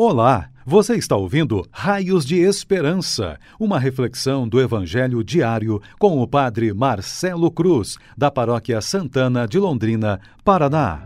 [0.00, 6.72] Olá, você está ouvindo Raios de Esperança, uma reflexão do Evangelho diário com o Padre
[6.72, 11.02] Marcelo Cruz, da Paróquia Santana de Londrina, Paraná.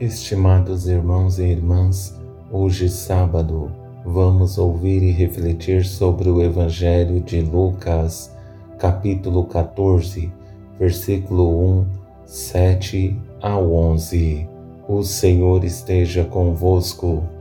[0.00, 2.18] Estimados irmãos e irmãs,
[2.50, 3.70] hoje sábado,
[4.06, 8.34] vamos ouvir e refletir sobre o Evangelho de Lucas,
[8.78, 10.32] capítulo 14,
[10.78, 11.86] versículo 1,
[12.24, 14.48] 7 a 11.
[14.88, 17.35] O Senhor esteja convosco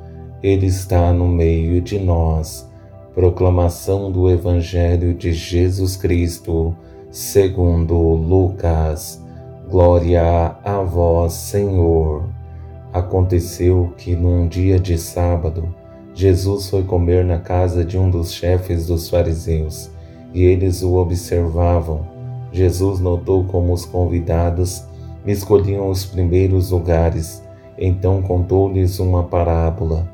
[0.46, 2.70] ele está no meio de nós.
[3.16, 6.76] Proclamação do Evangelho de Jesus Cristo,
[7.10, 9.20] segundo Lucas.
[9.68, 12.30] Glória a vós, Senhor.
[12.94, 15.74] Aconteceu que num dia de sábado,
[16.14, 19.90] Jesus foi comer na casa de um dos chefes dos fariseus,
[20.32, 22.06] e eles o observavam.
[22.52, 24.84] Jesus notou como os convidados
[25.26, 27.44] escolhiam os primeiros lugares,
[27.80, 30.14] então contou-lhes uma parábola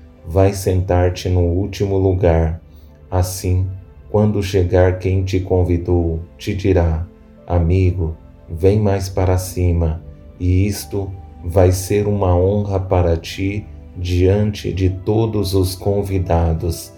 [0.31, 2.61] vai sentar-te no último lugar.
[3.09, 3.67] Assim,
[4.09, 7.05] quando chegar quem te convidou, te dirá:
[7.45, 8.15] Amigo,
[8.49, 10.01] vem mais para cima,
[10.39, 11.11] e isto
[11.43, 13.65] vai ser uma honra para ti
[13.97, 16.93] diante de todos os convidados,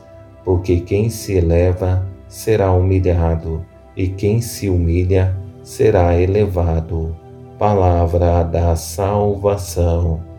[0.45, 3.65] porque quem se eleva será humilhado,
[3.97, 7.15] e quem se humilha será elevado.
[7.57, 10.32] Palavra da salvação.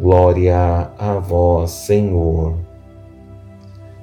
[0.00, 2.54] Glória a vós, Senhor.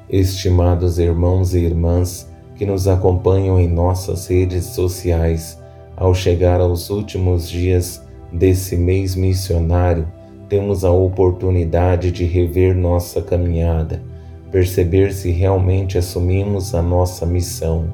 [0.10, 5.58] Estimados irmãos e irmãs que nos acompanham em nossas redes sociais,
[5.96, 10.06] ao chegar aos últimos dias desse mês missionário,
[10.50, 14.04] temos a oportunidade de rever nossa caminhada,
[14.52, 17.88] perceber se realmente assumimos a nossa missão.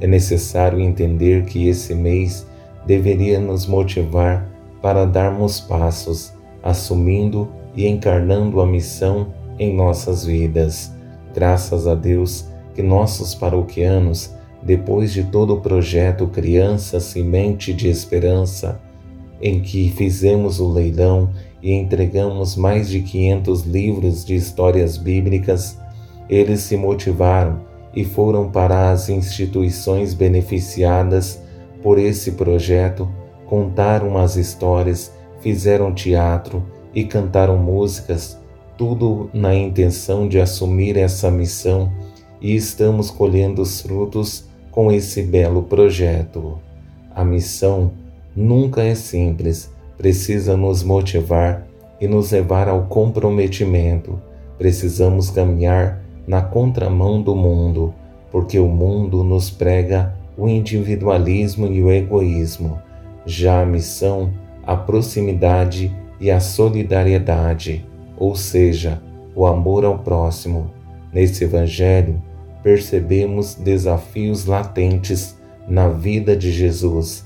[0.00, 2.46] É necessário entender que esse mês
[2.86, 4.48] deveria nos motivar
[4.80, 9.28] para darmos passos assumindo e encarnando a missão
[9.58, 10.92] em nossas vidas.
[11.34, 18.80] Graças a Deus que nossos paroquianos, depois de todo o projeto Criança Semente de Esperança,
[19.40, 21.30] em que fizemos o leilão
[21.60, 25.78] e entregamos mais de 500 livros de histórias bíblicas,
[26.28, 27.60] eles se motivaram
[27.94, 31.42] e foram para as instituições beneficiadas
[31.82, 33.08] por esse projeto,
[33.46, 36.64] contaram as histórias fizeram teatro
[36.94, 38.38] e cantaram músicas,
[38.78, 41.92] tudo na intenção de assumir essa missão
[42.40, 46.58] e estamos colhendo os frutos com esse belo projeto.
[47.14, 47.92] A missão
[48.34, 51.66] nunca é simples, precisa nos motivar
[52.00, 54.18] e nos levar ao comprometimento.
[54.58, 57.94] Precisamos caminhar na contramão do mundo,
[58.30, 62.80] porque o mundo nos prega o individualismo e o egoísmo.
[63.26, 64.32] Já a missão
[64.64, 67.84] a proximidade e a solidariedade,
[68.16, 69.02] ou seja,
[69.34, 70.70] o amor ao próximo.
[71.12, 72.22] Nesse Evangelho,
[72.62, 75.36] percebemos desafios latentes
[75.68, 77.24] na vida de Jesus.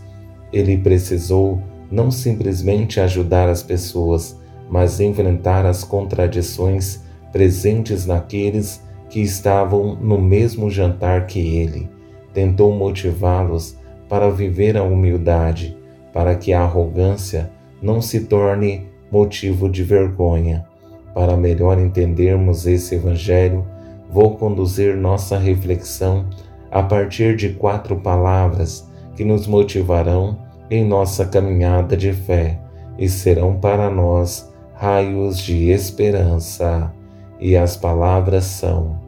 [0.53, 1.61] Ele precisou
[1.91, 4.37] não simplesmente ajudar as pessoas,
[4.69, 11.89] mas enfrentar as contradições presentes naqueles que estavam no mesmo jantar que ele.
[12.33, 13.77] Tentou motivá-los
[14.09, 15.77] para viver a humildade
[16.17, 17.51] para que a arrogância
[17.83, 20.65] não se torne motivo de vergonha.
[21.13, 23.67] Para melhor entendermos esse Evangelho,
[24.11, 26.25] vou conduzir nossa reflexão
[26.71, 30.39] a partir de quatro palavras que nos motivarão
[30.71, 32.59] em nossa caminhada de fé
[32.99, 36.95] e serão para nós raios de esperança.
[37.39, 38.99] E as palavras são: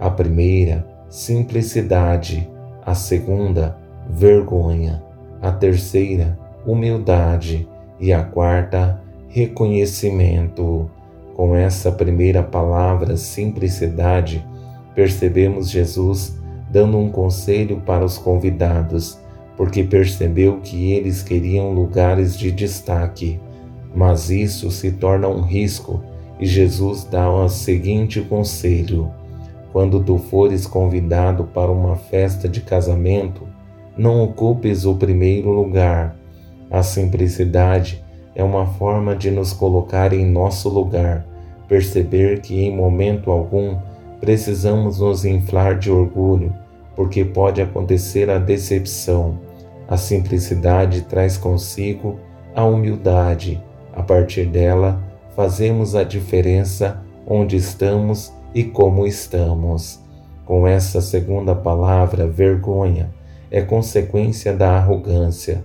[0.00, 2.50] a primeira, simplicidade,
[2.86, 3.76] a segunda,
[4.08, 5.04] vergonha,
[5.42, 7.68] a terceira, humildade
[8.00, 10.90] e a quarta, reconhecimento.
[11.34, 14.46] Com essa primeira palavra, simplicidade,
[14.94, 16.38] percebemos Jesus
[16.70, 19.18] dando um conselho para os convidados,
[19.56, 23.40] porque percebeu que eles queriam lugares de destaque.
[23.94, 26.02] Mas isso se torna um risco
[26.38, 29.10] e Jesus dá o seguinte conselho:
[29.72, 33.42] Quando tu fores convidado para uma festa de casamento,
[33.96, 36.16] não ocupes o primeiro lugar
[36.70, 41.24] a simplicidade é uma forma de nos colocar em nosso lugar,
[41.68, 43.76] perceber que em momento algum
[44.20, 46.52] precisamos nos inflar de orgulho,
[46.96, 49.38] porque pode acontecer a decepção.
[49.86, 52.18] A simplicidade traz consigo
[52.54, 53.62] a humildade.
[53.92, 55.02] A partir dela,
[55.36, 60.00] fazemos a diferença onde estamos e como estamos.
[60.44, 63.10] Com essa segunda palavra, vergonha,
[63.50, 65.64] é consequência da arrogância.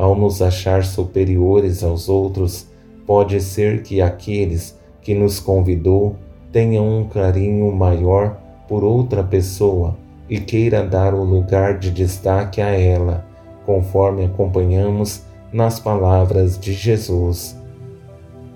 [0.00, 2.66] Ao nos achar superiores aos outros,
[3.06, 6.16] pode ser que aqueles que nos convidou
[6.50, 8.34] tenham um carinho maior
[8.66, 13.26] por outra pessoa e queira dar o lugar de destaque a ela,
[13.66, 17.54] conforme acompanhamos nas palavras de Jesus.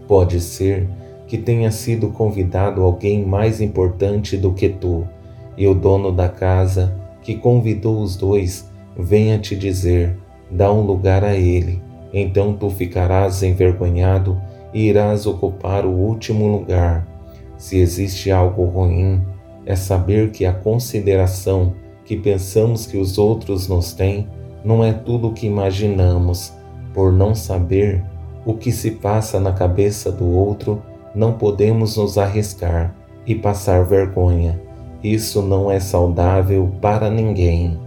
[0.08, 0.88] Pode ser
[1.26, 5.06] que tenha sido convidado alguém mais importante do que tu,
[5.58, 11.24] e o dono da casa que convidou os dois venha te dizer: dá um lugar
[11.24, 11.82] a ele,
[12.12, 14.40] então tu ficarás envergonhado
[14.72, 17.06] e irás ocupar o último lugar.
[17.56, 19.22] Se existe algo ruim,
[19.64, 21.74] é saber que a consideração
[22.04, 24.28] que pensamos que os outros nos têm
[24.64, 26.52] não é tudo o que imaginamos.
[26.92, 28.04] Por não saber
[28.44, 30.82] o que se passa na cabeça do outro,
[31.14, 32.94] não podemos nos arriscar
[33.26, 34.60] e passar vergonha.
[35.02, 37.78] Isso não é saudável para ninguém.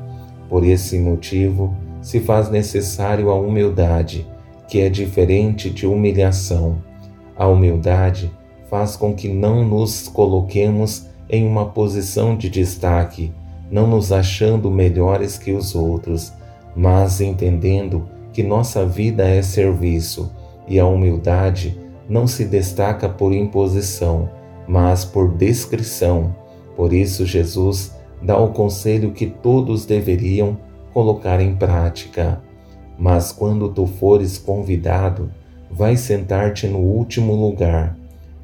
[0.50, 4.28] Por esse motivo, se faz necessário a humildade,
[4.68, 6.78] que é diferente de humilhação.
[7.36, 8.32] A humildade
[8.70, 13.34] faz com que não nos coloquemos em uma posição de destaque,
[13.70, 16.34] não nos achando melhores que os outros,
[16.76, 20.32] mas entendendo que nossa vida é serviço
[20.68, 21.78] e a humildade
[22.10, 24.30] não se destaca por imposição,
[24.68, 26.36] mas por descrição.
[26.76, 30.58] Por isso, Jesus dá o conselho que todos deveriam
[30.98, 32.42] colocar em prática.
[32.98, 35.30] Mas quando tu fores convidado,
[35.70, 37.96] vai sentar-te no último lugar.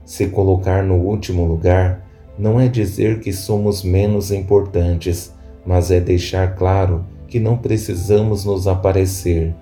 [0.06, 2.06] Se colocar no último lugar
[2.38, 5.34] não é dizer que somos menos importantes,
[5.66, 9.56] mas é deixar claro que não precisamos nos aparecer,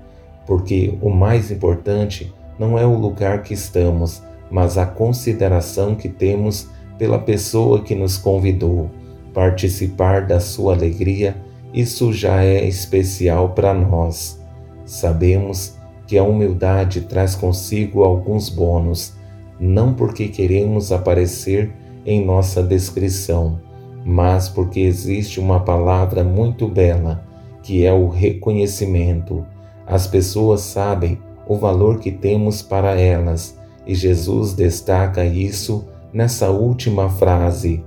[0.45, 4.21] porque o mais importante não é o lugar que estamos,
[4.51, 6.67] mas a consideração que temos
[6.97, 8.89] pela pessoa que nos convidou
[9.33, 11.37] participar da sua alegria,
[11.73, 14.39] isso já é especial para nós.
[14.85, 15.77] Sabemos
[16.07, 19.13] que a humildade traz consigo alguns bônus,
[19.59, 21.71] não porque queremos aparecer
[22.05, 23.59] em nossa descrição,
[24.03, 27.23] mas porque existe uma palavra muito bela,
[27.63, 29.45] que é o reconhecimento.
[29.85, 37.09] As pessoas sabem o valor que temos para elas, e Jesus destaca isso nessa última
[37.09, 37.83] frase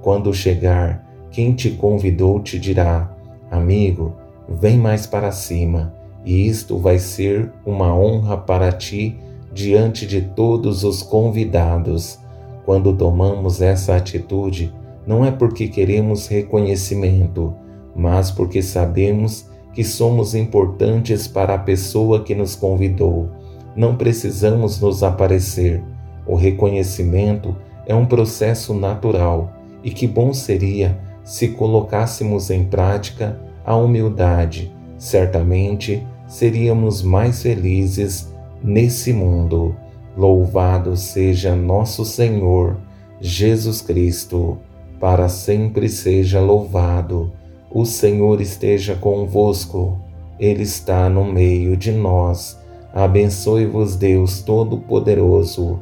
[0.00, 3.14] quando chegar, quem te convidou te dirá:
[3.50, 4.14] Amigo,
[4.48, 9.16] vem mais para cima, e isto vai ser uma honra para ti
[9.52, 12.18] diante de todos os convidados.
[12.64, 14.72] Quando tomamos essa atitude,
[15.06, 17.54] não é porque queremos reconhecimento,
[17.96, 23.30] mas porque sabemos que somos importantes para a pessoa que nos convidou.
[23.74, 25.82] Não precisamos nos aparecer.
[26.26, 27.56] O reconhecimento
[27.86, 29.50] é um processo natural
[29.82, 30.98] e que bom seria
[31.28, 34.72] se colocássemos em prática a humildade.
[34.96, 38.32] Certamente seríamos mais felizes
[38.64, 39.76] nesse mundo.
[40.16, 42.78] Louvado seja nosso Senhor
[43.20, 44.56] Jesus Cristo,
[44.98, 47.30] para sempre seja louvado.
[47.70, 50.00] O Senhor esteja convosco,
[50.40, 52.58] Ele está no meio de nós.
[52.94, 55.78] Abençoe-vos, Deus Todo-Poderoso,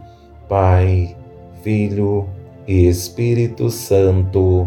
[0.49, 1.17] Pai,
[1.63, 2.27] Filho
[2.67, 4.67] e Espírito Santo.